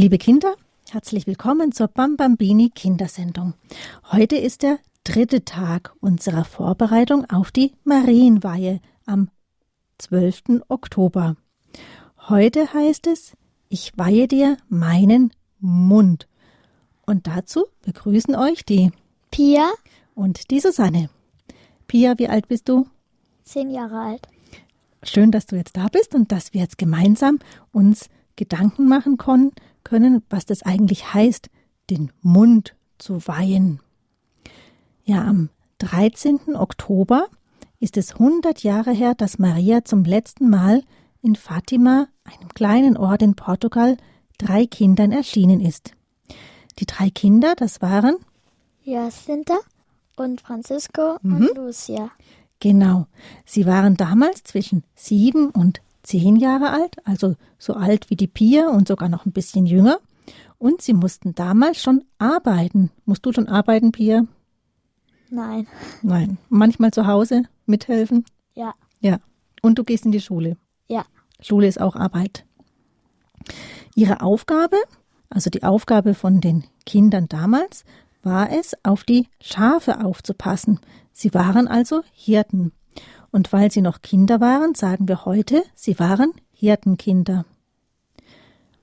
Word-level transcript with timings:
Liebe 0.00 0.16
Kinder, 0.16 0.54
herzlich 0.88 1.26
willkommen 1.26 1.72
zur 1.72 1.88
Bambambini 1.88 2.70
Kindersendung. 2.70 3.52
Heute 4.10 4.38
ist 4.38 4.62
der 4.62 4.78
dritte 5.04 5.44
Tag 5.44 5.94
unserer 6.00 6.46
Vorbereitung 6.46 7.28
auf 7.28 7.50
die 7.50 7.74
Marienweihe 7.84 8.80
am 9.04 9.28
12. 9.98 10.62
Oktober. 10.68 11.36
Heute 12.30 12.72
heißt 12.72 13.08
es, 13.08 13.34
ich 13.68 13.92
weihe 13.98 14.26
dir 14.26 14.56
meinen 14.70 15.32
Mund. 15.58 16.28
Und 17.04 17.26
dazu 17.26 17.66
begrüßen 17.82 18.34
euch 18.36 18.64
die 18.64 18.92
Pia 19.30 19.70
und 20.14 20.50
die 20.50 20.60
Susanne. 20.60 21.10
Pia, 21.88 22.14
wie 22.16 22.28
alt 22.28 22.48
bist 22.48 22.70
du? 22.70 22.86
Zehn 23.44 23.68
Jahre 23.68 23.98
alt. 23.98 24.28
Schön, 25.02 25.30
dass 25.30 25.44
du 25.44 25.56
jetzt 25.56 25.76
da 25.76 25.88
bist 25.88 26.14
und 26.14 26.32
dass 26.32 26.54
wir 26.54 26.62
jetzt 26.62 26.78
gemeinsam 26.78 27.38
uns 27.70 28.08
Gedanken 28.36 28.88
machen 28.88 29.18
können, 29.18 29.52
können, 29.84 30.22
was 30.30 30.46
das 30.46 30.62
eigentlich 30.62 31.12
heißt, 31.14 31.48
den 31.90 32.12
Mund 32.22 32.74
zu 32.98 33.26
weihen. 33.26 33.80
Ja, 35.04 35.24
am 35.24 35.48
13. 35.78 36.54
Oktober 36.56 37.26
ist 37.78 37.96
es 37.96 38.12
100 38.14 38.62
Jahre 38.62 38.92
her, 38.92 39.14
dass 39.14 39.38
Maria 39.38 39.84
zum 39.84 40.04
letzten 40.04 40.50
Mal 40.50 40.82
in 41.22 41.34
Fatima, 41.36 42.06
einem 42.24 42.48
kleinen 42.50 42.96
Ort 42.96 43.22
in 43.22 43.34
Portugal, 43.34 43.96
drei 44.38 44.66
Kindern 44.66 45.12
erschienen 45.12 45.60
ist. 45.60 45.92
Die 46.78 46.86
drei 46.86 47.10
Kinder, 47.10 47.54
das 47.56 47.82
waren 47.82 48.16
Jacinta 48.84 49.58
und 50.16 50.40
Francisco 50.40 51.16
Mhm. 51.22 51.34
und 51.48 51.56
Lucia. 51.56 52.10
Genau. 52.60 53.06
Sie 53.46 53.66
waren 53.66 53.96
damals 53.96 54.44
zwischen 54.44 54.84
sieben 54.94 55.50
und 55.50 55.80
zehn 56.02 56.36
Jahre 56.36 56.70
alt, 56.70 56.96
also 57.04 57.36
so 57.58 57.74
alt 57.74 58.10
wie 58.10 58.16
die 58.16 58.26
Pia 58.26 58.68
und 58.68 58.88
sogar 58.88 59.08
noch 59.08 59.26
ein 59.26 59.32
bisschen 59.32 59.66
jünger. 59.66 59.98
Und 60.58 60.82
sie 60.82 60.92
mussten 60.92 61.34
damals 61.34 61.80
schon 61.80 62.04
arbeiten. 62.18 62.90
Musst 63.04 63.24
du 63.24 63.32
schon 63.32 63.48
arbeiten, 63.48 63.92
Pia? 63.92 64.26
Nein. 65.30 65.66
Nein. 66.02 66.38
Manchmal 66.48 66.90
zu 66.90 67.06
Hause 67.06 67.44
mithelfen? 67.66 68.24
Ja. 68.54 68.74
Ja. 69.00 69.18
Und 69.62 69.78
du 69.78 69.84
gehst 69.84 70.04
in 70.04 70.12
die 70.12 70.20
Schule. 70.20 70.56
Ja. 70.88 71.04
Schule 71.40 71.66
ist 71.66 71.80
auch 71.80 71.96
Arbeit. 71.96 72.44
Ihre 73.94 74.20
Aufgabe, 74.20 74.76
also 75.28 75.50
die 75.50 75.62
Aufgabe 75.62 76.14
von 76.14 76.40
den 76.40 76.64
Kindern 76.84 77.26
damals, 77.28 77.84
war 78.22 78.50
es, 78.50 78.76
auf 78.82 79.04
die 79.04 79.28
Schafe 79.40 80.04
aufzupassen. 80.04 80.80
Sie 81.12 81.32
waren 81.32 81.68
also 81.68 82.02
Hirten. 82.12 82.72
Und 83.32 83.52
weil 83.52 83.70
sie 83.70 83.82
noch 83.82 84.02
Kinder 84.02 84.40
waren, 84.40 84.74
sagen 84.74 85.08
wir 85.08 85.24
heute, 85.24 85.62
sie 85.74 85.98
waren 85.98 86.32
Hirtenkinder. 86.52 87.44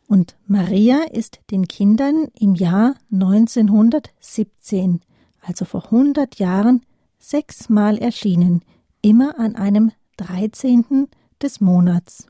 Und 0.08 0.38
Maria 0.48 1.04
ist 1.12 1.42
den 1.52 1.68
Kindern 1.68 2.28
im 2.40 2.56
Jahr 2.56 2.96
1917, 3.12 5.02
also 5.42 5.66
vor 5.66 5.86
100 5.86 6.40
Jahren, 6.40 6.82
sechsmal 7.20 7.98
erschienen, 7.98 8.64
immer 9.02 9.38
an 9.38 9.56
einem 9.56 9.92
13. 10.16 11.08
des 11.42 11.60
Monats. 11.60 12.28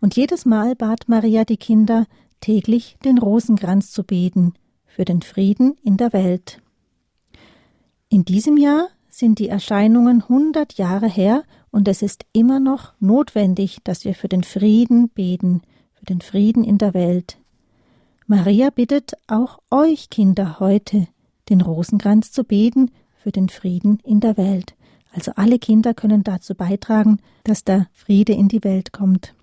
Und 0.00 0.16
jedes 0.16 0.44
Mal 0.44 0.74
bat 0.74 1.08
Maria 1.08 1.44
die 1.44 1.56
Kinder, 1.56 2.06
täglich 2.40 2.96
den 3.04 3.18
Rosenkranz 3.18 3.92
zu 3.92 4.04
beten 4.04 4.54
für 4.84 5.04
den 5.04 5.22
Frieden 5.22 5.76
in 5.82 5.96
der 5.96 6.12
Welt. 6.12 6.60
In 8.08 8.24
diesem 8.24 8.56
Jahr 8.56 8.88
sind 9.20 9.38
die 9.38 9.48
Erscheinungen 9.48 10.22
100 10.22 10.72
Jahre 10.78 11.06
her 11.06 11.44
und 11.70 11.86
es 11.86 12.02
ist 12.02 12.24
immer 12.32 12.58
noch 12.58 12.94
notwendig, 12.98 13.78
dass 13.84 14.04
wir 14.04 14.14
für 14.14 14.28
den 14.28 14.42
Frieden 14.42 15.10
beten, 15.10 15.62
für 15.92 16.06
den 16.06 16.22
Frieden 16.22 16.64
in 16.64 16.78
der 16.78 16.94
Welt. 16.94 17.36
Maria 18.26 18.70
bittet 18.70 19.12
auch 19.28 19.58
euch 19.70 20.10
Kinder 20.10 20.58
heute, 20.58 21.06
den 21.50 21.60
Rosenkranz 21.60 22.32
zu 22.32 22.44
beten 22.44 22.90
für 23.14 23.30
den 23.30 23.48
Frieden 23.48 24.00
in 24.02 24.20
der 24.20 24.36
Welt. 24.36 24.74
Also 25.12 25.32
alle 25.36 25.58
Kinder 25.58 25.92
können 25.92 26.24
dazu 26.24 26.54
beitragen, 26.54 27.18
dass 27.44 27.62
der 27.62 27.88
Friede 27.92 28.32
in 28.32 28.48
die 28.48 28.64
Welt 28.64 28.92
kommt. 28.92 29.34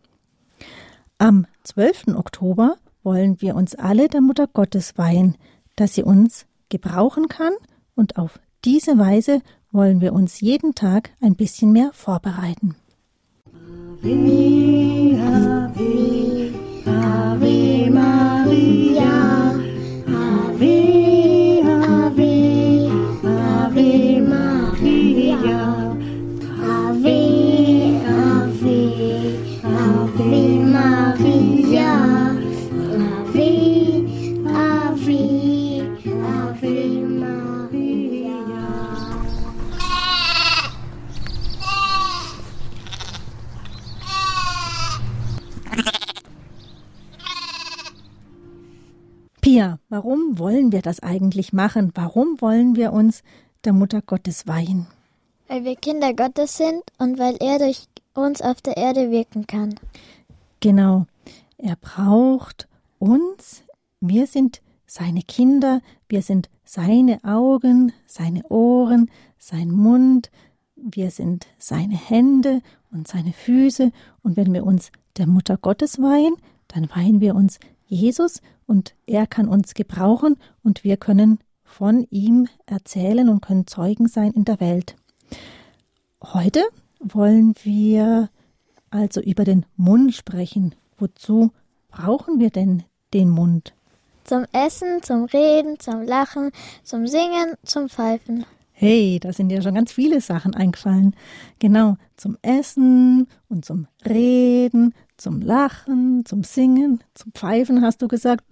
Am 1.19 1.45
12. 1.63 2.15
Oktober 2.15 2.77
wollen 3.03 3.41
wir 3.41 3.55
uns 3.55 3.75
alle 3.75 4.07
der 4.07 4.21
Mutter 4.21 4.47
Gottes 4.47 4.97
weihen, 4.97 5.35
dass 5.75 5.93
sie 5.93 6.03
uns 6.03 6.47
gebrauchen 6.69 7.27
kann 7.27 7.53
und 7.95 8.17
auf 8.17 8.39
diese 8.65 8.97
Weise 8.97 9.41
wollen 9.71 10.01
wir 10.01 10.13
uns 10.13 10.41
jeden 10.41 10.75
Tag 10.75 11.11
ein 11.21 11.35
bisschen 11.35 11.71
mehr 11.71 11.91
vorbereiten. 11.93 12.75
Ave 14.03 14.36
wollen 50.67 50.73
wir 50.73 50.81
das 50.81 50.99
eigentlich 50.99 51.53
machen? 51.53 51.93
Warum 51.95 52.41
wollen 52.41 52.75
wir 52.75 52.91
uns 52.91 53.23
der 53.63 53.71
Mutter 53.71 54.01
Gottes 54.01 54.47
weihen? 54.47 54.85
Weil 55.47 55.63
wir 55.63 55.77
Kinder 55.77 56.13
Gottes 56.13 56.57
sind 56.57 56.83
und 56.97 57.17
weil 57.17 57.37
er 57.39 57.57
durch 57.57 57.87
uns 58.13 58.41
auf 58.41 58.59
der 58.61 58.75
Erde 58.75 59.09
wirken 59.09 59.47
kann. 59.47 59.75
Genau, 60.59 61.05
er 61.57 61.77
braucht 61.77 62.67
uns, 62.99 63.63
wir 64.01 64.27
sind 64.27 64.61
seine 64.85 65.21
Kinder, 65.21 65.79
wir 66.09 66.21
sind 66.21 66.49
seine 66.65 67.23
Augen, 67.23 67.93
seine 68.05 68.43
Ohren, 68.49 69.09
sein 69.37 69.71
Mund, 69.71 70.29
wir 70.75 71.11
sind 71.11 71.47
seine 71.57 71.95
Hände 71.95 72.61
und 72.91 73.07
seine 73.07 73.31
Füße 73.31 73.93
und 74.21 74.35
wenn 74.35 74.53
wir 74.53 74.65
uns 74.65 74.91
der 75.15 75.27
Mutter 75.27 75.55
Gottes 75.55 76.01
weihen, 76.01 76.35
dann 76.67 76.89
weihen 76.93 77.21
wir 77.21 77.35
uns 77.35 77.57
Jesus 77.85 78.41
und 78.67 78.93
er 79.07 79.25
kann 79.25 79.47
uns 79.47 79.73
gebrauchen 79.73 80.35
und 80.63 80.83
wir 80.83 80.97
können 80.97 81.39
von 81.63 82.05
ihm 82.11 82.47
erzählen 82.65 83.29
und 83.29 83.41
können 83.41 83.65
Zeugen 83.65 84.07
sein 84.07 84.31
in 84.31 84.45
der 84.45 84.59
Welt. 84.59 84.95
Heute 86.21 86.63
wollen 86.99 87.55
wir 87.63 88.29
also 88.89 89.21
über 89.21 89.43
den 89.43 89.65
Mund 89.75 90.13
sprechen. 90.13 90.75
Wozu 90.97 91.51
brauchen 91.89 92.39
wir 92.39 92.49
denn 92.49 92.83
den 93.13 93.29
Mund? 93.29 93.73
Zum 94.23 94.45
Essen, 94.51 95.01
zum 95.03 95.25
Reden, 95.25 95.79
zum 95.79 96.01
Lachen, 96.01 96.51
zum 96.83 97.07
Singen, 97.07 97.55
zum 97.63 97.89
Pfeifen. 97.89 98.45
Hey, 98.79 99.19
da 99.19 99.33
sind 99.33 99.49
ja 99.49 99.59
schon 99.59 99.73
ganz 99.73 99.91
viele 99.91 100.21
Sachen 100.21 100.53
eingefallen. 100.53 101.15
Genau, 101.57 101.97
zum 102.15 102.37
Essen 102.43 103.27
und 103.49 103.65
zum 103.65 103.87
Reden, 104.07 104.93
zum 105.17 105.41
Lachen, 105.41 106.25
zum 106.25 106.43
Singen, 106.43 107.03
zum 107.15 107.31
Pfeifen 107.31 107.81
hast 107.81 108.03
du 108.03 108.07
gesagt. 108.07 108.45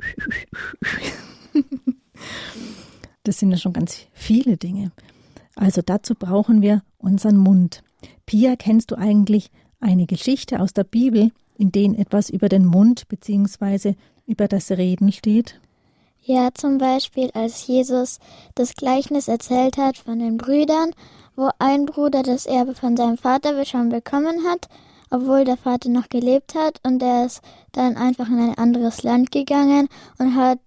Das 3.21 3.37
sind 3.37 3.51
ja 3.51 3.57
schon 3.57 3.73
ganz 3.73 4.07
viele 4.13 4.57
Dinge. 4.57 4.91
Also 5.55 5.83
dazu 5.85 6.15
brauchen 6.15 6.63
wir 6.63 6.81
unseren 6.97 7.37
Mund. 7.37 7.83
Pia, 8.25 8.55
kennst 8.55 8.89
du 8.89 8.95
eigentlich 8.95 9.51
eine 9.79 10.07
Geschichte 10.07 10.59
aus 10.59 10.73
der 10.73 10.85
Bibel, 10.85 11.29
in 11.55 11.71
denen 11.71 11.93
etwas 11.93 12.31
über 12.31 12.49
den 12.49 12.65
Mund 12.65 13.07
bzw. 13.09 13.93
über 14.25 14.47
das 14.47 14.71
Reden 14.71 15.11
steht? 15.11 15.59
Ja, 16.27 16.49
zum 16.55 16.79
Beispiel, 16.79 17.29
als 17.35 17.67
Jesus 17.67 18.17
das 18.55 18.73
Gleichnis 18.73 19.27
erzählt 19.27 19.77
hat 19.77 19.95
von 19.95 20.17
den 20.17 20.37
Brüdern, 20.37 20.89
wo 21.35 21.51
ein 21.59 21.85
Bruder 21.85 22.23
das 22.23 22.47
Erbe 22.47 22.73
von 22.73 22.97
seinem 22.97 23.19
Vater 23.19 23.63
schon 23.63 23.89
bekommen 23.89 24.43
hat, 24.49 24.67
obwohl 25.11 25.43
der 25.43 25.55
Vater 25.55 25.89
noch 25.89 26.09
gelebt 26.09 26.55
hat, 26.55 26.79
und 26.83 26.97
der 26.97 27.27
ist 27.27 27.43
dann 27.73 27.95
einfach 27.95 28.27
in 28.27 28.39
ein 28.39 28.57
anderes 28.57 29.03
Land 29.03 29.31
gegangen 29.31 29.87
und 30.17 30.35
hat 30.35 30.59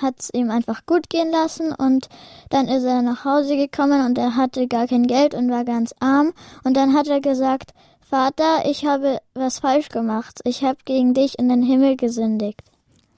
hat 0.00 0.20
es 0.20 0.30
ihm 0.32 0.50
einfach 0.50 0.86
gut 0.86 1.10
gehen 1.10 1.32
lassen 1.32 1.72
und 1.72 2.08
dann 2.48 2.68
ist 2.68 2.84
er 2.84 3.02
nach 3.02 3.24
Hause 3.24 3.56
gekommen 3.56 4.06
und 4.06 4.16
er 4.16 4.36
hatte 4.36 4.68
gar 4.68 4.86
kein 4.86 5.08
Geld 5.08 5.34
und 5.34 5.50
war 5.50 5.64
ganz 5.64 5.94
arm 5.98 6.32
und 6.62 6.76
dann 6.76 6.94
hat 6.94 7.08
er 7.08 7.20
gesagt, 7.20 7.72
Vater, 8.00 8.64
ich 8.66 8.86
habe 8.86 9.18
was 9.34 9.58
falsch 9.58 9.88
gemacht. 9.88 10.40
Ich 10.44 10.62
habe 10.62 10.78
gegen 10.84 11.12
dich 11.12 11.38
in 11.40 11.48
den 11.48 11.62
Himmel 11.62 11.96
gesündigt. 11.96 12.62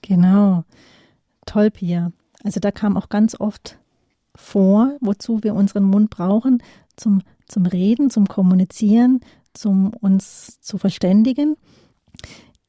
Genau. 0.00 0.64
Toll, 1.46 1.70
Pia. 1.70 2.12
Also 2.42 2.60
da 2.60 2.70
kam 2.70 2.96
auch 2.96 3.08
ganz 3.08 3.38
oft 3.38 3.78
vor, 4.34 4.96
wozu 5.00 5.42
wir 5.42 5.54
unseren 5.54 5.84
Mund 5.84 6.10
brauchen, 6.10 6.62
zum, 6.96 7.22
zum 7.46 7.66
Reden, 7.66 8.10
zum 8.10 8.26
Kommunizieren, 8.26 9.20
zum 9.52 9.92
uns 9.94 10.60
zu 10.60 10.78
verständigen. 10.78 11.56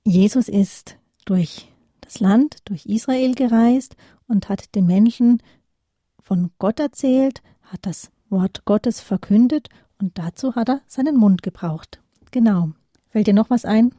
Jesus 0.03 0.49
ist 0.49 0.97
durch 1.25 1.67
das 2.01 2.19
Land, 2.19 2.57
durch 2.65 2.85
Israel 2.85 3.35
gereist 3.35 3.95
und 4.27 4.49
hat 4.49 4.75
den 4.75 4.85
Menschen 4.85 5.41
von 6.21 6.51
Gott 6.57 6.79
erzählt, 6.79 7.41
hat 7.61 7.85
das 7.85 8.11
Wort 8.29 8.65
Gottes 8.65 9.01
verkündet 9.01 9.69
und 9.99 10.17
dazu 10.17 10.55
hat 10.55 10.69
er 10.69 10.81
seinen 10.87 11.17
Mund 11.17 11.43
gebraucht. 11.43 12.01
Genau. 12.31 12.71
Fällt 13.09 13.27
dir 13.27 13.33
noch 13.33 13.49
was 13.49 13.65
ein? 13.65 13.93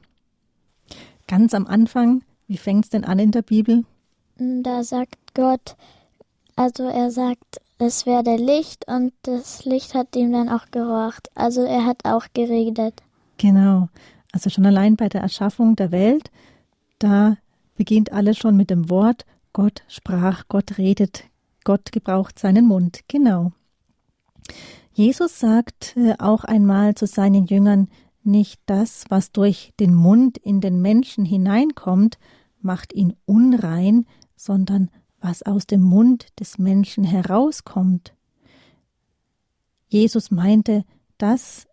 Ganz 1.29 1.55
am 1.55 1.67
Anfang, 1.67 2.25
wie 2.47 2.57
fängt 2.57 2.85
es 2.85 2.91
denn 2.91 3.05
an 3.05 3.19
in 3.19 3.31
der 3.31 3.43
Bibel? 3.43 3.85
Da 4.39 4.85
sagt 4.85 5.35
Gott, 5.35 5.77
also 6.57 6.85
er 6.85 7.11
sagt, 7.11 7.61
es 7.79 8.07
werde 8.07 8.37
Licht 8.37 8.87
und 8.87 9.13
das 9.23 9.65
Licht 9.65 9.95
hat 9.95 10.15
ihm 10.17 10.33
dann 10.33 10.49
auch 10.49 10.67
gehorcht. 10.71 11.31
Also 11.35 11.63
er 11.63 11.85
hat 11.85 12.05
auch 12.05 12.27
geredet. 12.33 13.03
Genau. 13.39 13.89
Also 14.33 14.51
schon 14.51 14.67
allein 14.67 14.97
bei 14.97 15.09
der 15.09 15.21
Erschaffung 15.21 15.77
der 15.77 15.93
Welt, 15.93 16.31
da 16.99 17.37
beginnt 17.77 18.13
alles 18.13 18.39
schon 18.39 18.57
mit 18.57 18.71
dem 18.71 18.89
Wort 18.89 19.25
Gott 19.53 19.83
sprach, 19.87 20.45
Gott 20.49 20.79
redet, 20.79 21.25
Gott 21.65 21.93
gebraucht 21.93 22.39
seinen 22.39 22.67
Mund. 22.67 23.01
Genau. 23.09 23.53
Jesus 24.95 25.39
sagt 25.39 25.95
äh, 25.97 26.15
auch 26.19 26.45
einmal 26.45 26.95
zu 26.95 27.07
seinen 27.07 27.47
Jüngern, 27.47 27.89
nicht 28.25 28.61
das, 28.67 29.05
was 29.09 29.33
durch 29.33 29.73
den 29.79 29.95
Mund 29.95 30.39
in 30.39 30.61
den 30.61 30.81
Menschen 30.81 31.25
hineinkommt, 31.25 32.19
macht 32.61 32.93
ihn 32.95 33.15
unrein, 33.27 34.07
sondern 34.45 34.91
was 35.21 35.43
aus 35.43 35.67
dem 35.67 35.83
Mund 35.83 36.29
des 36.41 36.59
Menschen 36.59 37.05
herauskommt. 37.05 38.13
Jesus 39.89 40.31
meinte, 40.31 40.85
dass 41.19 41.69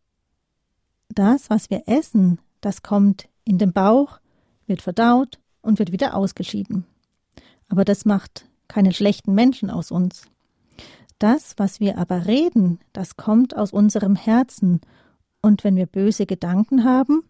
das, 1.09 1.49
was 1.49 1.69
wir 1.69 1.83
essen, 1.87 2.39
das 2.61 2.83
kommt 2.83 3.27
in 3.43 3.57
den 3.57 3.73
Bauch, 3.73 4.19
wird 4.67 4.81
verdaut 4.81 5.39
und 5.61 5.79
wird 5.79 5.91
wieder 5.91 6.15
ausgeschieden. 6.15 6.85
Aber 7.69 7.85
das 7.85 8.05
macht 8.05 8.45
keine 8.67 8.93
schlechten 8.93 9.33
Menschen 9.33 9.71
aus 9.71 9.89
uns. 9.89 10.25
Das, 11.17 11.55
was 11.57 11.79
wir 11.79 11.97
aber 11.97 12.27
reden, 12.27 12.79
das 12.93 13.17
kommt 13.17 13.57
aus 13.57 13.73
unserem 13.73 14.15
Herzen, 14.15 14.81
und 15.41 15.63
wenn 15.63 15.77
wir 15.77 15.85
böse 15.85 16.25
Gedanken 16.25 16.83
haben, 16.83 17.23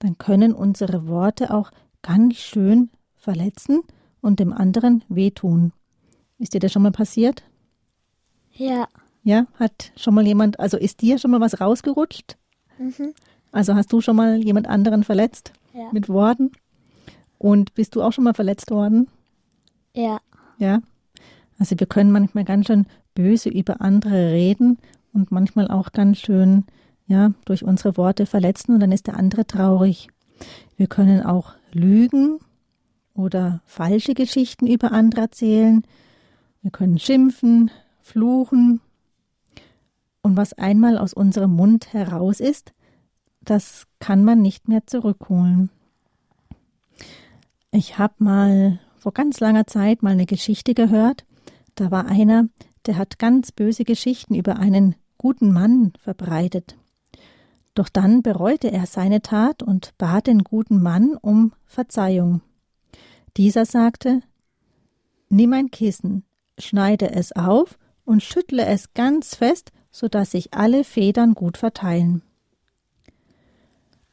dann 0.00 0.18
können 0.18 0.52
unsere 0.52 1.06
Worte 1.06 1.54
auch 1.54 1.70
ganz 2.02 2.34
schön 2.34 2.90
verletzen 3.14 3.82
und 4.22 4.40
dem 4.40 4.54
anderen 4.54 5.04
wehtun. 5.10 5.72
Ist 6.38 6.54
dir 6.54 6.60
das 6.60 6.72
schon 6.72 6.82
mal 6.82 6.92
passiert? 6.92 7.42
Ja. 8.52 8.88
Ja, 9.24 9.46
hat 9.54 9.92
schon 9.96 10.14
mal 10.14 10.26
jemand, 10.26 10.58
also 10.58 10.76
ist 10.78 11.02
dir 11.02 11.18
schon 11.18 11.30
mal 11.30 11.40
was 11.40 11.60
rausgerutscht? 11.60 12.36
Mhm. 12.78 13.12
Also 13.52 13.74
hast 13.74 13.92
du 13.92 14.00
schon 14.00 14.16
mal 14.16 14.38
jemand 14.42 14.66
anderen 14.66 15.04
verletzt 15.04 15.52
Ja. 15.74 15.90
mit 15.92 16.08
Worten? 16.08 16.52
Und 17.38 17.74
bist 17.74 17.94
du 17.94 18.02
auch 18.02 18.12
schon 18.12 18.24
mal 18.24 18.34
verletzt 18.34 18.70
worden? 18.70 19.08
Ja. 19.94 20.20
Ja. 20.58 20.80
Also 21.58 21.78
wir 21.78 21.86
können 21.86 22.10
manchmal 22.12 22.44
ganz 22.44 22.66
schön 22.66 22.86
böse 23.14 23.48
über 23.50 23.80
andere 23.80 24.32
reden 24.32 24.78
und 25.12 25.30
manchmal 25.30 25.68
auch 25.68 25.92
ganz 25.92 26.18
schön, 26.18 26.64
ja, 27.06 27.32
durch 27.44 27.62
unsere 27.62 27.96
Worte 27.96 28.26
verletzen 28.26 28.74
und 28.74 28.80
dann 28.80 28.92
ist 28.92 29.06
der 29.06 29.16
andere 29.16 29.46
traurig. 29.46 30.08
Wir 30.76 30.86
können 30.86 31.22
auch 31.22 31.52
lügen 31.72 32.38
oder 33.14 33.62
falsche 33.66 34.14
Geschichten 34.14 34.66
über 34.66 34.92
andere 34.92 35.22
erzählen. 35.22 35.82
Wir 36.62 36.70
können 36.70 36.98
schimpfen, 36.98 37.70
fluchen. 38.00 38.80
Und 40.22 40.36
was 40.36 40.52
einmal 40.52 40.98
aus 40.98 41.12
unserem 41.12 41.52
Mund 41.52 41.92
heraus 41.92 42.40
ist, 42.40 42.72
das 43.40 43.86
kann 43.98 44.24
man 44.24 44.40
nicht 44.40 44.68
mehr 44.68 44.86
zurückholen. 44.86 45.70
Ich 47.72 47.98
habe 47.98 48.14
mal 48.18 48.78
vor 48.96 49.12
ganz 49.12 49.40
langer 49.40 49.66
Zeit 49.66 50.02
mal 50.02 50.12
eine 50.12 50.26
Geschichte 50.26 50.74
gehört. 50.74 51.24
Da 51.74 51.90
war 51.90 52.06
einer, 52.06 52.48
der 52.86 52.98
hat 52.98 53.18
ganz 53.18 53.50
böse 53.50 53.84
Geschichten 53.84 54.34
über 54.34 54.56
einen 54.56 54.94
guten 55.18 55.52
Mann 55.52 55.92
verbreitet. 55.98 56.76
Doch 57.74 57.88
dann 57.88 58.22
bereute 58.22 58.70
er 58.70 58.86
seine 58.86 59.22
Tat 59.22 59.62
und 59.62 59.96
bat 59.96 60.26
den 60.26 60.44
guten 60.44 60.82
Mann 60.82 61.16
um 61.20 61.52
Verzeihung. 61.64 62.42
Dieser 63.36 63.64
sagte 63.64 64.22
Nimm 65.28 65.52
ein 65.54 65.70
Kissen, 65.70 66.24
schneide 66.58 67.10
es 67.12 67.32
auf 67.32 67.78
und 68.04 68.22
schüttle 68.22 68.66
es 68.66 68.92
ganz 68.92 69.34
fest, 69.34 69.72
so 69.90 70.08
dass 70.08 70.32
sich 70.32 70.52
alle 70.52 70.84
Federn 70.84 71.34
gut 71.34 71.56
verteilen. 71.56 72.22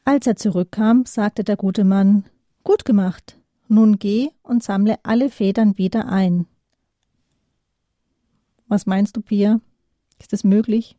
Als 0.05 0.25
er 0.27 0.35
zurückkam, 0.37 1.05
sagte 1.05 1.43
der 1.43 1.57
gute 1.57 1.83
Mann 1.83 2.25
Gut 2.63 2.85
gemacht, 2.85 3.37
nun 3.67 3.99
geh 3.99 4.29
und 4.43 4.63
sammle 4.63 4.97
alle 5.03 5.29
Federn 5.29 5.77
wieder 5.77 6.07
ein. 6.07 6.45
Was 8.67 8.85
meinst 8.85 9.17
du, 9.17 9.21
Pia? 9.21 9.59
Ist 10.19 10.33
das 10.33 10.43
möglich? 10.43 10.97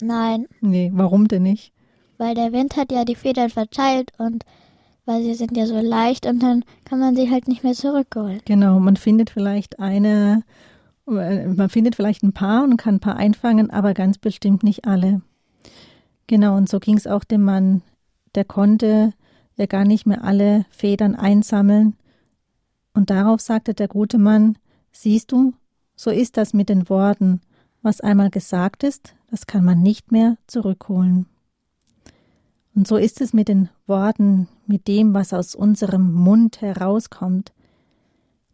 Nein, 0.00 0.46
Nee, 0.60 0.90
warum 0.94 1.28
denn 1.28 1.42
nicht? 1.42 1.72
weil 2.16 2.34
der 2.36 2.52
Wind 2.52 2.76
hat 2.76 2.92
ja 2.92 3.04
die 3.04 3.16
Federn 3.16 3.50
verteilt 3.50 4.12
und 4.18 4.44
weil 5.04 5.22
sie 5.22 5.34
sind 5.34 5.56
ja 5.56 5.66
so 5.66 5.78
leicht 5.80 6.26
und 6.26 6.42
dann 6.42 6.64
kann 6.84 6.98
man 6.98 7.14
sie 7.14 7.30
halt 7.30 7.48
nicht 7.48 7.62
mehr 7.62 7.74
zurückholen. 7.74 8.40
Genau, 8.44 8.80
man 8.80 8.96
findet 8.96 9.30
vielleicht 9.30 9.78
eine, 9.78 10.42
äh, 11.06 11.46
man 11.46 11.68
findet 11.68 11.96
vielleicht 11.96 12.22
ein 12.22 12.32
paar 12.32 12.64
und 12.64 12.76
kann 12.76 12.96
ein 12.96 13.00
paar 13.00 13.16
einfangen, 13.16 13.70
aber 13.70 13.94
ganz 13.94 14.18
bestimmt 14.18 14.62
nicht 14.62 14.86
alle. 14.86 15.20
Genau, 16.26 16.56
und 16.56 16.68
so 16.68 16.80
ging 16.80 16.96
es 16.96 17.06
auch 17.06 17.24
dem 17.24 17.42
Mann. 17.42 17.82
Der 18.34 18.44
konnte 18.44 19.12
ja 19.56 19.66
gar 19.66 19.84
nicht 19.84 20.06
mehr 20.06 20.24
alle 20.24 20.64
Federn 20.70 21.14
einsammeln. 21.14 21.94
Und 22.94 23.10
darauf 23.10 23.40
sagte 23.40 23.74
der 23.74 23.88
gute 23.88 24.18
Mann, 24.18 24.56
siehst 24.92 25.32
du, 25.32 25.52
so 25.96 26.10
ist 26.10 26.36
das 26.36 26.54
mit 26.54 26.68
den 26.68 26.88
Worten. 26.88 27.40
Was 27.82 28.00
einmal 28.00 28.30
gesagt 28.30 28.82
ist, 28.82 29.14
das 29.30 29.46
kann 29.46 29.64
man 29.64 29.82
nicht 29.82 30.10
mehr 30.10 30.38
zurückholen. 30.46 31.26
Und 32.74 32.88
so 32.88 32.96
ist 32.96 33.20
es 33.20 33.32
mit 33.32 33.48
den 33.48 33.68
Worten, 33.86 34.48
mit 34.66 34.88
dem, 34.88 35.14
was 35.14 35.32
aus 35.32 35.54
unserem 35.54 36.12
Mund 36.12 36.60
herauskommt. 36.60 37.52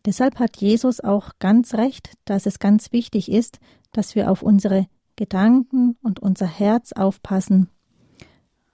Deshalb 0.04 0.38
hat 0.38 0.56
Jesus 0.56 1.00
auch 1.00 1.32
ganz 1.38 1.74
recht, 1.74 2.14
dass 2.24 2.46
es 2.46 2.58
ganz 2.58 2.92
wichtig 2.92 3.30
ist, 3.30 3.60
dass 3.92 4.14
wir 4.14 4.30
auf 4.30 4.42
unsere 4.42 4.86
Gedanken 5.16 5.96
und 6.02 6.20
unser 6.20 6.46
Herz 6.46 6.92
aufpassen. 6.92 7.68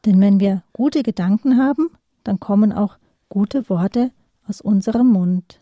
Denn 0.04 0.20
wenn 0.20 0.38
wir 0.38 0.62
gute 0.72 1.02
Gedanken 1.02 1.58
haben, 1.58 1.90
dann 2.22 2.38
kommen 2.38 2.72
auch 2.72 2.96
gute 3.28 3.68
Worte 3.68 4.12
aus 4.46 4.60
unserem 4.60 5.08
Mund. 5.08 5.60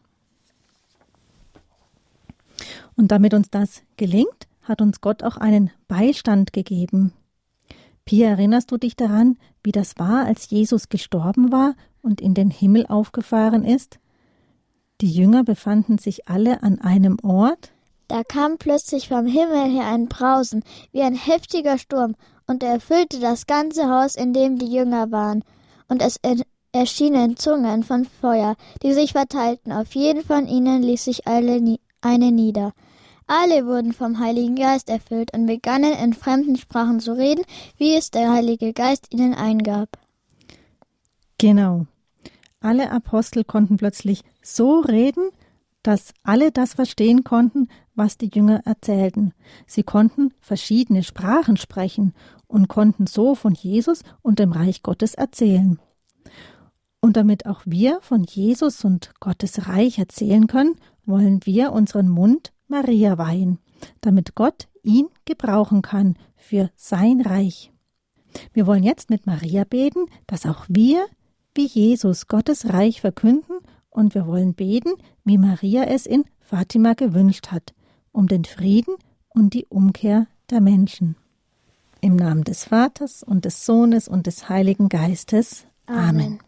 Und 2.97 3.11
damit 3.11 3.35
uns 3.35 3.51
das 3.51 3.83
gelingt, 3.97 4.47
hat 4.63 4.81
uns 4.81 5.01
Gott 5.01 5.23
auch 5.23 5.37
einen 5.37 5.71
Beistand 5.89 6.53
gegeben. 6.53 7.13
Pia, 8.05 8.29
erinnerst 8.29 8.71
du 8.71 8.77
dich 8.77 8.97
daran, 8.97 9.39
wie 9.63 9.73
das 9.73 9.99
war, 9.99 10.27
als 10.27 10.51
Jesus 10.51 10.89
gestorben 10.89 11.51
war 11.51 11.75
und 12.03 12.21
in 12.21 12.35
den 12.35 12.51
Himmel 12.51 12.87
aufgefahren 12.87 13.65
ist? 13.65 13.99
Die 15.01 15.11
Jünger 15.11 15.43
befanden 15.43 15.99
sich 15.99 16.29
alle 16.29 16.63
an 16.63 16.81
einem 16.81 17.19
Ort, 17.23 17.73
Da 18.09 18.23
kam 18.23 18.59
plötzlich 18.59 19.09
vom 19.09 19.27
Himmel 19.27 19.71
her 19.71 19.87
ein 19.87 20.09
Brausen, 20.09 20.63
wie 20.93 21.03
ein 21.03 21.15
heftiger 21.15 21.79
Sturm, 21.79 22.15
und 22.47 22.63
er 22.63 22.73
erfüllte 22.75 23.19
das 23.19 23.47
ganze 23.47 23.89
Haus, 23.89 24.15
in 24.15 24.35
dem 24.35 24.59
die 24.59 24.71
Jünger 24.71 25.11
waren. 25.11 25.43
Und 25.89 26.03
es 26.03 26.19
er 26.23 26.37
erschienen 26.73 27.37
Zungen 27.37 27.83
von 27.83 28.05
Feuer, 28.05 28.57
die 28.83 28.93
sich 28.93 29.13
verteilten. 29.13 29.73
Auf 29.73 29.95
jeden 29.95 30.23
von 30.23 30.47
ihnen 30.47 30.83
ließ 30.83 31.05
sich 31.05 31.27
alle 31.27 31.61
nie 31.61 31.81
eine 32.03 32.33
nieder. 32.33 32.73
Alle 33.27 33.67
wurden 33.67 33.93
vom 33.93 34.19
Heiligen 34.19 34.55
Geist 34.55 34.91
erfüllt 34.91 35.33
und 35.33 35.47
begannen 35.47 35.95
in 35.95 36.13
fremden 36.13 36.57
Sprachen 36.57 37.01
zu 37.01 37.17
reden, 37.17 37.45
wie 37.79 37.95
es 37.95 38.11
der 38.11 38.31
Heilige 38.31 38.73
Geist 38.73 39.13
ihnen 39.15 39.35
eingab. 39.35 39.99
Genau. 41.39 41.87
Alle 42.61 42.91
Apostel 42.91 43.45
konnten 43.45 43.77
plötzlich 43.77 44.23
so 44.43 44.81
reden, 44.81 45.31
dass 45.83 46.15
alle 46.23 46.51
das 46.51 46.75
verstehen 46.75 47.25
konnten, 47.25 47.69
was 47.95 48.17
die 48.17 48.31
Jünger 48.33 48.63
erzählten. 48.65 49.33
Sie 49.67 49.83
konnten 49.83 50.33
verschiedene 50.41 51.03
Sprachen 51.03 51.57
sprechen 51.57 52.15
und 52.47 52.69
konnten 52.69 53.07
so 53.07 53.35
von 53.35 53.53
Jesus 53.53 54.03
und 54.23 54.39
dem 54.39 54.53
Reich 54.53 54.83
Gottes 54.83 55.15
erzählen. 55.15 55.79
Und 57.01 57.19
damit 57.19 57.45
auch 57.45 57.61
wir 57.67 57.99
von 58.01 58.25
Jesus 58.25 58.83
und 58.83 59.13
Gottes 59.21 59.69
Reich 59.69 59.99
erzählen 59.99 60.47
können, 60.47 60.77
wollen 61.05 61.45
wir 61.45 61.73
unseren 61.73 62.09
Mund 62.09 62.54
Maria 62.69 63.19
weihen, 63.19 63.59
damit 64.01 64.35
Gott 64.35 64.69
ihn 64.83 65.09
gebrauchen 65.25 65.83
kann 65.83 66.17
für 66.37 66.71
sein 66.77 67.21
Reich. 67.21 67.73
Wir 68.53 68.67
wollen 68.67 68.83
jetzt 68.83 69.11
mit 69.11 69.27
Maria 69.27 69.65
beten, 69.65 70.07
dass 70.27 70.47
auch 70.47 70.65
wir 70.69 71.07
wie 71.55 71.67
Jesus 71.67 72.27
Gottes 72.27 72.73
Reich 72.73 73.01
verkünden 73.01 73.59
und 73.91 74.15
wir 74.15 74.27
wollen 74.27 74.55
beten, 74.55 74.93
wie 75.25 75.39
Maria 75.39 75.85
es 75.85 76.05
in 76.07 76.25
Fatima 76.41 76.95
gewünscht 76.95 77.53
hat, 77.53 77.75
um 78.13 78.27
den 78.27 78.45
Frieden 78.45 78.95
und 79.29 79.55
die 79.55 79.67
Umkehr 79.67 80.27
der 80.51 80.61
Menschen. 80.61 81.17
Im 82.01 82.17
Namen 82.17 82.45
des 82.45 82.65
Vaters 82.65 83.23
und 83.23 83.45
des 83.45 83.65
Sohnes 83.65 84.09
und 84.09 84.27
des 84.27 84.49
Heiligen 84.49 84.89
Geistes. 84.89 85.67
Amen. 85.87 86.39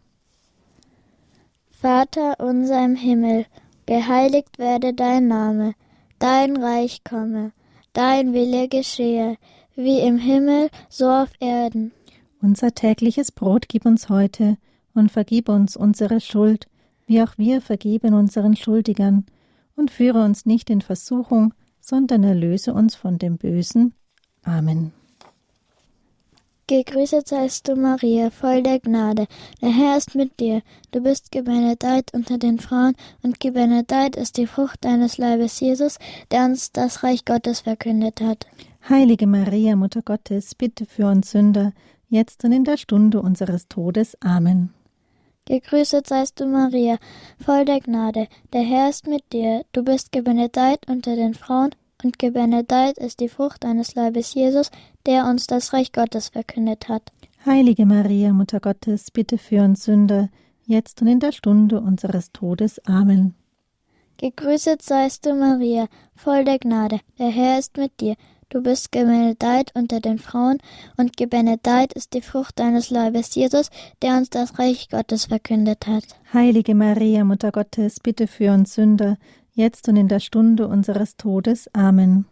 Vater 1.71 2.41
unser 2.41 2.85
im 2.85 2.97
Himmel, 2.97 3.47
geheiligt 3.87 4.59
werde 4.59 4.93
dein 4.93 5.29
Name, 5.29 5.75
dein 6.19 6.57
Reich 6.57 7.05
komme, 7.05 7.53
dein 7.93 8.33
Wille 8.33 8.69
geschehe, 8.69 9.37
wie 9.75 10.01
im 10.01 10.19
Himmel, 10.19 10.71
so 10.89 11.09
auf 11.09 11.31
Erden. 11.41 11.93
Unser 12.41 12.73
tägliches 12.73 13.33
Brot 13.33 13.69
gib 13.69 13.87
uns 13.87 14.09
heute 14.09 14.57
und 14.95 15.11
vergib 15.11 15.49
uns 15.49 15.77
unsere 15.77 16.21
Schuld, 16.21 16.67
wie 17.07 17.23
auch 17.23 17.39
wir 17.39 17.61
vergeben 17.61 18.15
unseren 18.15 18.57
Schuldigern, 18.57 19.27
und 19.75 19.91
führe 19.91 20.25
uns 20.25 20.47
nicht 20.47 20.71
in 20.71 20.81
Versuchung, 20.81 21.53
sondern 21.81 22.25
erlöse 22.25 22.73
uns 22.73 22.95
von 22.95 23.19
dem 23.19 23.37
Bösen. 23.37 23.95
Amen. 24.43 24.93
Gegrüßet 26.69 27.29
seist 27.29 27.69
du, 27.69 27.77
Maria, 27.77 28.31
voll 28.31 28.61
der 28.61 28.81
Gnade. 28.81 29.29
Der 29.63 29.71
Herr 29.71 29.97
ist 29.97 30.17
mit 30.17 30.41
dir. 30.41 30.63
Du 30.91 31.01
bist 31.01 31.31
gebenedeit 31.31 32.13
unter 32.13 32.39
den 32.39 32.59
Frauen, 32.59 32.97
und 33.23 33.39
gebenedeit 33.39 34.17
ist 34.17 34.37
die 34.37 34.49
Frucht 34.49 34.85
deines 34.85 35.17
Leibes, 35.17 35.61
Jesus, 35.61 35.99
der 36.33 36.45
uns 36.45 36.73
das 36.73 37.05
Reich 37.05 37.25
Gottes 37.25 37.61
verkündet 37.61 38.21
hat. 38.21 38.49
Heilige 38.89 39.29
Maria, 39.29 39.77
Mutter 39.77 40.03
Gottes, 40.03 40.57
bitte 40.57 40.87
für 40.87 41.07
uns 41.07 41.31
Sünder, 41.31 41.73
jetzt 42.09 42.43
und 42.43 42.51
in 42.51 42.65
der 42.65 42.79
Stunde 42.79 43.23
unseres 43.23 43.69
Todes. 43.69 44.21
Amen. 44.21 44.75
Gegrüßet 45.45 46.09
seist 46.09 46.41
du, 46.41 46.47
Maria, 46.47 46.97
voll 47.45 47.65
der 47.65 47.79
Gnade. 47.79 48.27
Der 48.53 48.63
Herr 48.63 48.91
ist 48.91 49.07
mit 49.07 49.33
dir. 49.33 49.65
Du 49.71 49.85
bist 49.85 50.11
gebenedeit 50.11 50.81
unter 50.89 51.15
den 51.15 51.35
Frauen, 51.35 51.71
und 52.03 52.19
gebenedeit 52.19 52.99
ist 52.99 53.21
die 53.21 53.29
Frucht 53.29 53.65
deines 53.65 53.95
Leibes, 53.95 54.35
Jesus, 54.35 54.71
der 55.07 55.27
uns 55.27 55.47
das 55.47 55.73
Reich 55.73 55.93
Gottes 55.93 56.29
verkündet 56.29 56.89
hat. 56.89 57.13
Heilige 57.45 57.87
Maria, 57.87 58.33
Mutter 58.33 58.61
Gottes, 58.61 59.11
bitte 59.11 59.39
für 59.39 59.63
uns 59.63 59.85
Sünder, 59.85 60.31
jetzt 60.65 61.01
und 61.01 61.09
in 61.09 61.21
der 61.21 61.33
Stunde 61.33 61.81
unseres 61.81 62.33
Todes. 62.33 62.85
Amen. 62.87 63.35
Gegrüßet 64.19 64.83
seist 64.83 65.27
du, 65.27 65.35
Maria, 65.35 65.87
voll 66.15 66.45
der 66.45 66.59
Gnade. 66.59 67.01
Der 67.19 67.29
Herr 67.29 67.59
ist 67.59 67.77
mit 67.77 68.01
dir. 68.01 68.17
Du 68.49 68.63
bist 68.63 68.93
gebenedeit 68.93 69.73
unter 69.75 70.01
den 70.01 70.19
Frauen, 70.19 70.59
und 70.97 71.17
gebenedeit 71.17 71.93
ist 71.93 72.15
die 72.15 72.23
Frucht 72.23 72.59
deines 72.59 72.91
Leibes, 72.91 73.35
Jesus, 73.35 73.71
der 74.03 74.17
uns 74.17 74.31
das 74.31 74.59
Reich 74.59 74.89
Gottes 74.89 75.27
verkündet 75.27 75.87
hat. 75.87 76.05
Heilige 76.33 76.75
Maria, 76.75 77.25
Mutter 77.25 77.51
Gottes, 77.51 77.99
bitte 78.01 78.27
für 78.27 78.53
uns 78.53 78.75
Sünder, 78.75 79.19
jetzt 79.53 79.89
und 79.89 79.97
in 79.97 80.09
der 80.09 80.21
Stunde 80.21 80.69
unseres 80.69 81.17
Todes. 81.17 81.69
Amen. 81.75 82.27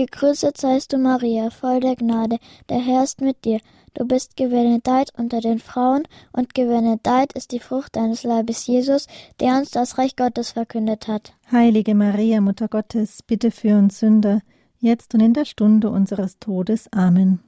Gegrüßet 0.00 0.56
seist 0.56 0.94
du, 0.94 0.96
Maria, 0.96 1.50
voll 1.50 1.80
der 1.80 1.94
Gnade, 1.94 2.38
der 2.70 2.78
Herr 2.78 3.04
ist 3.04 3.20
mit 3.20 3.44
dir. 3.44 3.60
Du 3.92 4.06
bist 4.06 4.34
gebenedeit 4.34 5.10
unter 5.18 5.42
den 5.42 5.58
Frauen, 5.58 6.04
und 6.32 6.54
gebenedeit 6.54 7.34
ist 7.34 7.52
die 7.52 7.60
Frucht 7.60 7.96
deines 7.96 8.22
Leibes, 8.22 8.66
Jesus, 8.66 9.08
der 9.40 9.58
uns 9.58 9.72
das 9.72 9.98
Reich 9.98 10.16
Gottes 10.16 10.52
verkündet 10.52 11.06
hat. 11.06 11.34
Heilige 11.52 11.94
Maria, 11.94 12.40
Mutter 12.40 12.66
Gottes, 12.66 13.22
bitte 13.26 13.50
für 13.50 13.76
uns 13.76 13.98
Sünder, 13.98 14.40
jetzt 14.78 15.12
und 15.12 15.20
in 15.20 15.34
der 15.34 15.44
Stunde 15.44 15.90
unseres 15.90 16.38
Todes. 16.38 16.90
Amen. 16.94 17.40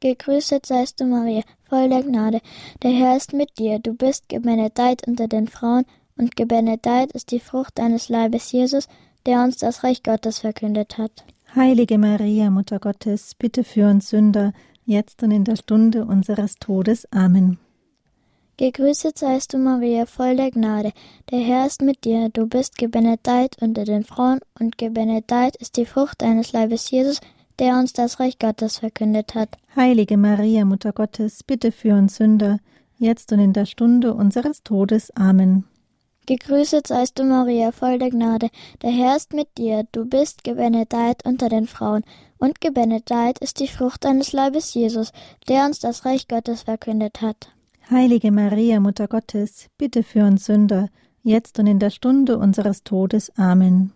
Gegrüßet 0.00 0.64
seist 0.64 1.00
du, 1.00 1.04
Maria, 1.04 1.42
voll 1.68 1.90
der 1.90 2.02
Gnade, 2.02 2.40
der 2.82 2.92
Herr 2.92 3.14
ist 3.18 3.34
mit 3.34 3.58
dir. 3.58 3.78
Du 3.78 3.92
bist 3.92 4.30
gebenedeit 4.30 5.06
unter 5.06 5.28
den 5.28 5.48
Frauen, 5.48 5.84
und 6.16 6.34
gebenedeit 6.34 7.12
ist 7.12 7.30
die 7.30 7.40
Frucht 7.40 7.78
deines 7.78 8.08
Leibes, 8.08 8.52
Jesus, 8.52 8.88
der 9.26 9.42
uns 9.42 9.58
das 9.58 9.84
Reich 9.84 10.02
Gottes 10.02 10.38
verkündet 10.38 10.96
hat. 10.96 11.24
Heilige 11.56 11.98
Maria, 11.98 12.48
Mutter 12.48 12.78
Gottes, 12.78 13.34
bitte 13.34 13.64
für 13.64 13.88
uns 13.88 14.10
Sünder, 14.10 14.52
jetzt 14.84 15.22
und 15.24 15.32
in 15.32 15.42
der 15.42 15.56
Stunde 15.56 16.04
unseres 16.04 16.54
Todes. 16.60 17.10
Amen. 17.12 17.58
Gegrüßet 18.56 19.18
seist 19.18 19.52
du, 19.52 19.58
Maria, 19.58 20.06
voll 20.06 20.36
der 20.36 20.52
Gnade. 20.52 20.92
Der 21.30 21.40
Herr 21.40 21.66
ist 21.66 21.82
mit 21.82 22.04
dir. 22.04 22.28
Du 22.28 22.46
bist 22.46 22.78
gebenedeit 22.78 23.56
unter 23.60 23.84
den 23.84 24.04
Frauen, 24.04 24.38
und 24.60 24.78
gebenedeit 24.78 25.56
ist 25.56 25.76
die 25.76 25.86
Frucht 25.86 26.22
deines 26.22 26.52
Leibes, 26.52 26.88
Jesus, 26.90 27.20
der 27.58 27.74
uns 27.78 27.94
das 27.94 28.20
Reich 28.20 28.38
Gottes 28.38 28.78
verkündet 28.78 29.34
hat. 29.34 29.48
Heilige 29.74 30.16
Maria, 30.16 30.64
Mutter 30.64 30.92
Gottes, 30.92 31.42
bitte 31.42 31.72
für 31.72 31.94
uns 31.94 32.16
Sünder, 32.16 32.60
jetzt 32.96 33.32
und 33.32 33.40
in 33.40 33.54
der 33.54 33.66
Stunde 33.66 34.14
unseres 34.14 34.62
Todes. 34.62 35.10
Amen. 35.16 35.64
Gegrüßet 36.30 36.86
seist 36.86 37.18
du, 37.18 37.24
Maria, 37.24 37.72
voll 37.72 37.98
der 37.98 38.10
Gnade. 38.10 38.50
Der 38.82 38.92
Herr 38.92 39.16
ist 39.16 39.34
mit 39.34 39.48
dir. 39.58 39.84
Du 39.90 40.04
bist 40.04 40.44
gebenedeit 40.44 41.26
unter 41.26 41.48
den 41.48 41.66
Frauen, 41.66 42.04
und 42.38 42.60
gebenedeit 42.60 43.40
ist 43.40 43.58
die 43.58 43.66
Frucht 43.66 44.04
deines 44.04 44.32
Leibes, 44.32 44.72
Jesus, 44.72 45.10
der 45.48 45.66
uns 45.66 45.80
das 45.80 46.04
Reich 46.04 46.28
Gottes 46.28 46.62
verkündet 46.62 47.20
hat. 47.20 47.50
Heilige 47.90 48.30
Maria, 48.30 48.78
Mutter 48.78 49.08
Gottes, 49.08 49.66
bitte 49.76 50.04
für 50.04 50.24
uns 50.24 50.44
Sünder, 50.44 50.88
jetzt 51.24 51.58
und 51.58 51.66
in 51.66 51.80
der 51.80 51.90
Stunde 51.90 52.38
unseres 52.38 52.84
Todes. 52.84 53.36
Amen. 53.36 53.92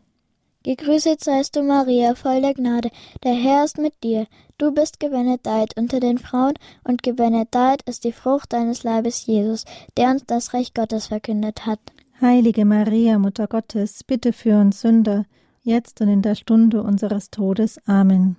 Gegrüßet 0.64 1.22
seist 1.22 1.54
du, 1.54 1.62
Maria, 1.62 2.16
voll 2.16 2.40
der 2.40 2.54
Gnade. 2.54 2.90
Der 3.22 3.34
Herr 3.34 3.64
ist 3.64 3.78
mit 3.78 4.02
dir. 4.02 4.26
Du 4.58 4.72
bist 4.72 4.98
gebenedeit 4.98 5.76
unter 5.76 6.00
den 6.00 6.18
Frauen, 6.18 6.54
und 6.82 7.04
gebenedeit 7.04 7.82
ist 7.82 8.02
die 8.02 8.12
Frucht 8.12 8.52
deines 8.52 8.82
Leibes, 8.82 9.24
Jesus, 9.24 9.64
der 9.96 10.10
uns 10.10 10.24
das 10.26 10.52
Reich 10.52 10.74
Gottes 10.74 11.06
verkündet 11.06 11.64
hat. 11.64 11.78
Heilige 12.20 12.64
Maria, 12.64 13.18
Mutter 13.18 13.46
Gottes, 13.48 14.04
bitte 14.04 14.32
für 14.32 14.58
uns 14.58 14.80
Sünder, 14.80 15.26
jetzt 15.62 16.00
und 16.00 16.08
in 16.08 16.22
der 16.22 16.36
Stunde 16.36 16.82
unseres 16.82 17.30
Todes. 17.30 17.78
Amen. 17.86 18.36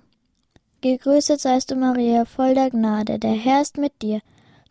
Gegrüßet 0.80 1.40
seist 1.40 1.70
du, 1.70 1.76
Maria, 1.76 2.24
voll 2.24 2.54
der 2.54 2.70
Gnade. 2.70 3.18
Der 3.18 3.32
Herr 3.32 3.60
ist 3.60 3.76
mit 3.76 4.02
dir. 4.02 4.20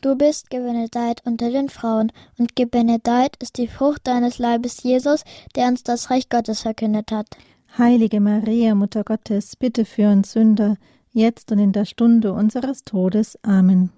Du 0.02 0.16
bist 0.16 0.50
gebenedeit 0.50 1.22
unter 1.26 1.52
den 1.52 1.70
Frauen, 1.70 2.12
und 2.38 2.56
gebenedeit 2.56 3.36
ist 3.42 3.58
die 3.58 3.68
Frucht 3.68 4.08
deines 4.08 4.38
Leibes, 4.38 4.84
Jesus, 4.84 5.24
der 5.56 5.68
uns 5.68 5.84
das 5.84 6.10
Reich 6.10 6.30
Gottes 6.30 6.62
verkündet 6.62 7.12
hat. 7.12 7.28
Heilige 7.78 8.20
Maria, 8.20 8.76
Mutter 8.76 9.04
Gottes, 9.04 9.56
bitte 9.56 9.86
für 9.86 10.10
uns 10.10 10.32
Sünder, 10.32 10.78
jetzt 11.12 11.52
und 11.52 11.60
in 11.60 11.72
der 11.72 11.86
Stunde 11.86 12.34
unseres 12.34 12.84
Todes. 12.84 13.38
Amen. 13.44 13.92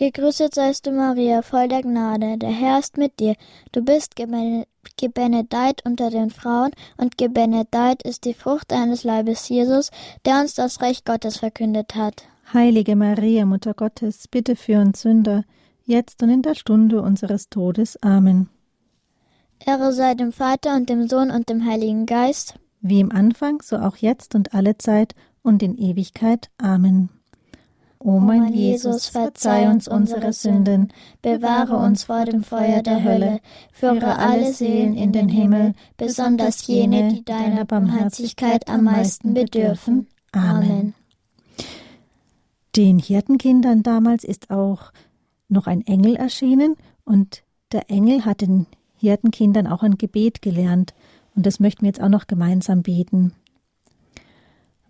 Gegrüßet 0.00 0.54
seist 0.54 0.86
du, 0.86 0.92
Maria, 0.92 1.42
voll 1.42 1.68
der 1.68 1.82
Gnade. 1.82 2.38
Der 2.38 2.48
Herr 2.48 2.78
ist 2.78 2.96
mit 2.96 3.20
dir. 3.20 3.34
Du 3.70 3.82
bist 3.82 4.16
gebenedeit 4.16 5.82
unter 5.84 6.08
den 6.08 6.30
Frauen, 6.30 6.70
und 6.96 7.18
gebenedeit 7.18 8.02
ist 8.02 8.24
die 8.24 8.32
Frucht 8.32 8.70
deines 8.70 9.04
Leibes, 9.04 9.46
Jesus, 9.50 9.90
der 10.24 10.40
uns 10.40 10.54
das 10.54 10.80
Recht 10.80 11.04
Gottes 11.04 11.36
verkündet 11.36 11.96
hat. 11.96 12.24
Heilige 12.54 12.96
Maria, 12.96 13.44
Mutter 13.44 13.74
Gottes, 13.74 14.26
bitte 14.26 14.56
für 14.56 14.80
uns 14.80 15.02
Sünder, 15.02 15.44
jetzt 15.84 16.22
und 16.22 16.30
in 16.30 16.40
der 16.40 16.54
Stunde 16.54 17.02
unseres 17.02 17.50
Todes. 17.50 18.02
Amen. 18.02 18.48
Ehre 19.66 19.92
sei 19.92 20.14
dem 20.14 20.32
Vater 20.32 20.76
und 20.76 20.88
dem 20.88 21.08
Sohn 21.08 21.30
und 21.30 21.50
dem 21.50 21.66
Heiligen 21.66 22.06
Geist. 22.06 22.54
Wie 22.80 23.00
im 23.00 23.12
Anfang, 23.12 23.60
so 23.60 23.76
auch 23.76 23.96
jetzt 23.96 24.34
und 24.34 24.54
alle 24.54 24.78
Zeit 24.78 25.14
und 25.42 25.62
in 25.62 25.76
Ewigkeit. 25.76 26.48
Amen. 26.56 27.10
O 28.02 28.18
mein 28.18 28.54
Jesus, 28.54 29.08
verzeih 29.08 29.68
uns 29.68 29.86
unsere 29.86 30.32
Sünden, 30.32 30.90
bewahre 31.20 31.76
uns 31.76 32.04
vor 32.04 32.24
dem 32.24 32.42
Feuer 32.42 32.82
der 32.82 33.04
Hölle, 33.04 33.40
führe 33.72 34.16
alle 34.16 34.54
Seelen 34.54 34.94
in 34.94 35.12
den 35.12 35.28
Himmel, 35.28 35.74
besonders 35.98 36.66
jene, 36.66 37.08
die 37.08 37.24
deiner 37.26 37.66
Barmherzigkeit 37.66 38.70
am 38.70 38.84
meisten 38.84 39.34
bedürfen. 39.34 40.06
Amen. 40.32 40.94
Den 42.74 42.98
Hirtenkindern 42.98 43.82
damals 43.82 44.24
ist 44.24 44.50
auch 44.50 44.92
noch 45.50 45.66
ein 45.66 45.86
Engel 45.86 46.16
erschienen 46.16 46.76
und 47.04 47.42
der 47.70 47.90
Engel 47.90 48.24
hat 48.24 48.40
den 48.40 48.66
Hirtenkindern 48.96 49.66
auch 49.66 49.82
ein 49.82 49.98
Gebet 49.98 50.40
gelernt 50.40 50.94
und 51.36 51.44
das 51.44 51.60
möchten 51.60 51.82
wir 51.82 51.88
jetzt 51.88 52.00
auch 52.00 52.08
noch 52.08 52.26
gemeinsam 52.26 52.82
beten. 52.82 53.34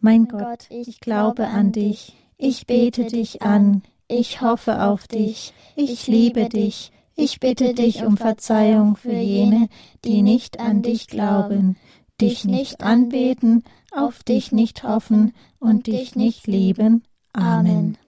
Mein 0.00 0.28
Gott, 0.28 0.68
ich 0.70 1.00
glaube 1.00 1.48
an 1.48 1.72
dich 1.72 2.16
ich 2.40 2.66
bete 2.66 3.04
dich 3.04 3.42
an, 3.42 3.82
ich 4.08 4.40
hoffe 4.40 4.82
auf 4.82 5.06
dich, 5.06 5.52
ich 5.76 6.06
liebe 6.06 6.48
dich, 6.48 6.90
ich 7.14 7.38
bitte 7.38 7.74
dich 7.74 8.02
um 8.02 8.16
Verzeihung 8.16 8.96
für 8.96 9.12
jene, 9.12 9.68
die 10.04 10.22
nicht 10.22 10.58
an 10.58 10.82
dich 10.82 11.06
glauben, 11.06 11.76
dich 12.20 12.44
nicht 12.44 12.80
anbeten, 12.80 13.62
auf 13.92 14.22
dich 14.22 14.52
nicht 14.52 14.82
hoffen 14.84 15.32
und 15.58 15.86
dich 15.86 16.16
nicht 16.16 16.46
lieben. 16.46 17.04
Amen. 17.34 17.98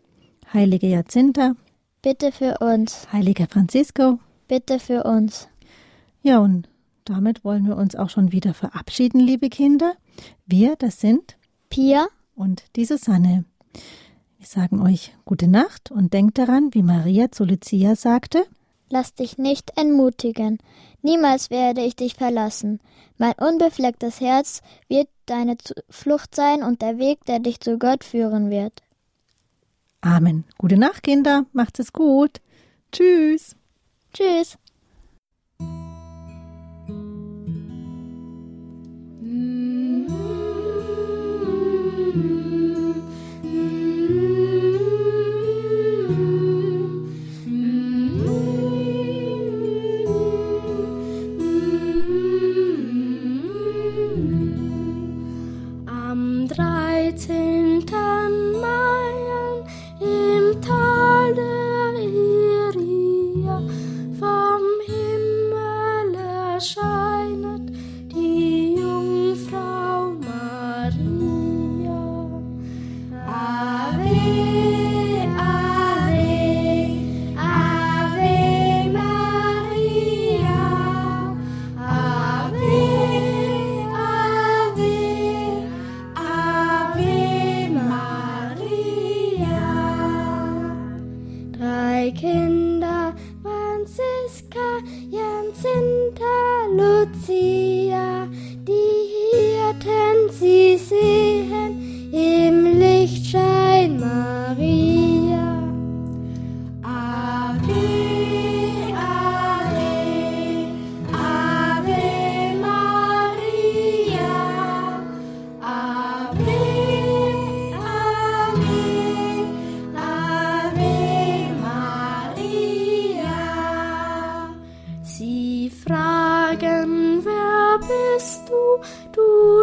Heilige 0.53 0.87
Jacinta, 0.89 1.55
bitte 2.01 2.33
für 2.33 2.59
uns. 2.59 3.07
Heiliger 3.12 3.47
Francisco, 3.49 4.19
bitte 4.49 4.79
für 4.79 5.05
uns. 5.05 5.49
Ja, 6.23 6.39
und 6.39 6.69
damit 7.05 7.45
wollen 7.45 7.67
wir 7.67 7.77
uns 7.77 7.97
auch 7.97 8.09
schon 8.09 8.33
wieder 8.33 8.55
verabschieden, 8.55 9.21
liebe 9.21 9.51
Kinder. 9.51 9.93
Wir, 10.47 10.77
das 10.77 11.01
sind 11.01 11.37
Pia 11.69 12.07
und 12.35 12.65
die 12.77 12.87
Susanne. 12.87 13.45
Wir 14.43 14.49
sagen 14.49 14.83
euch 14.83 15.15
gute 15.25 15.47
Nacht 15.47 15.93
und 15.93 16.13
denkt 16.13 16.37
daran, 16.37 16.75
wie 16.75 16.83
Maria 16.83 17.31
zu 17.31 17.45
Lucia 17.45 17.95
sagte, 17.95 18.45
Lass 18.91 19.15
dich 19.15 19.39
nicht 19.39 19.79
entmutigen, 19.79 20.59
niemals 21.01 21.49
werde 21.51 21.83
ich 21.83 21.95
dich 21.95 22.15
verlassen. 22.15 22.81
Mein 23.19 23.35
unbeflecktes 23.35 24.21
Herz 24.21 24.61
wird 24.89 25.07
deine 25.27 25.57
Flucht 25.89 26.35
sein 26.35 26.65
und 26.65 26.83
der 26.83 26.99
Weg, 26.99 27.25
der 27.27 27.39
dich 27.39 27.61
zu 27.61 27.79
Gott 27.79 28.03
führen 28.03 28.51
wird. 28.51 28.83
Amen. 30.01 30.43
Gute 30.59 30.77
Nacht, 30.77 31.05
Kinder, 31.05 31.47
macht's 31.53 31.79
es 31.79 31.93
gut. 31.93 32.41
Tschüss. 32.91 33.55
Tschüss. 34.13 34.59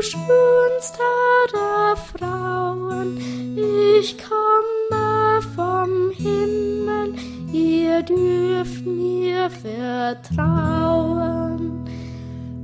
Schönster 0.01 1.47
der 1.53 1.97
Frauen? 1.97 3.17
Ich 3.57 4.17
komme 4.17 5.41
vom 5.55 6.11
Himmel, 6.11 7.15
ihr 7.51 8.01
dürft 8.03 8.85
mir 8.85 9.49
vertrauen. 9.49 10.39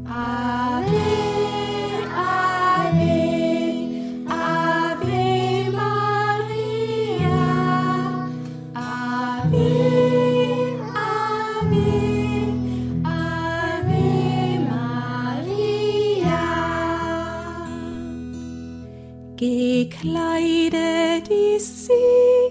Ave, 0.07 1.64
Gekleidet 19.37 21.27
ist 21.27 21.87
sie 21.87 21.93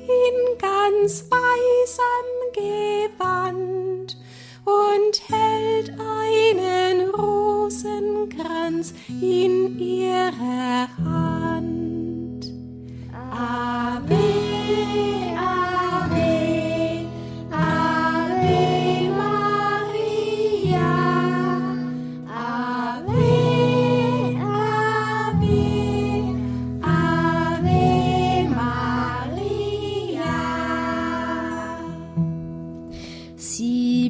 in 0.07 0.59
ganz 0.59 1.25
weißem 1.31 2.27
Gewand 2.53 4.19
und 4.67 5.23
hält 5.31 5.91
einen 5.99 7.09
Rosenkranz 7.09 8.93
in 9.09 9.79
ihrer 9.79 10.89
Hand. 11.03 11.94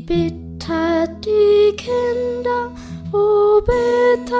Sie 0.06 0.30
bittet 0.30 1.24
die 1.24 1.74
Kinder, 1.76 2.70
oh 3.12 3.60
bittet 3.62 4.33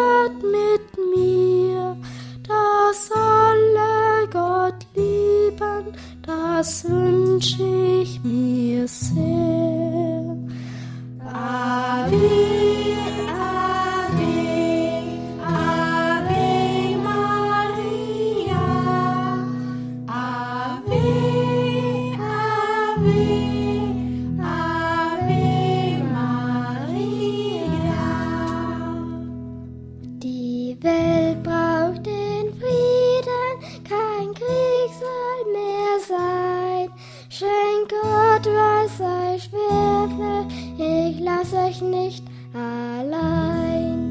Was 38.46 39.00
euch 39.00 39.44
schwerfällt, 39.44 40.52
ich 40.76 41.18
lass 41.20 41.54
euch 41.54 41.80
nicht 41.80 42.24
allein. 42.52 44.04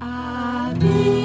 Ave 0.00 1.20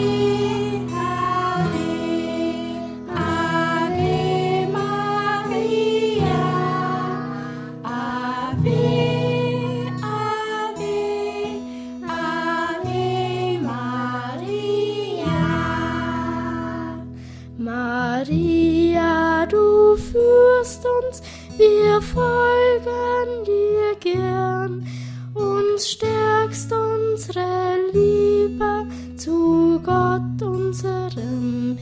Maria. 17.57 19.45
Du 19.45 19.95
führst 19.95 20.44
uns, 20.97 21.21
wir 21.57 22.01
folgen 22.01 23.43
dir 23.45 23.95
gern. 23.99 24.87
Und 25.33 25.81
stärkst 25.81 26.71
unsere 26.71 27.75
Liebe 27.91 28.87
zu 29.17 29.81
Gott, 29.83 30.41
unserem 30.41 31.77